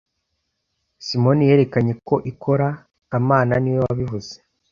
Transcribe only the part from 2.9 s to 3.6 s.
kamana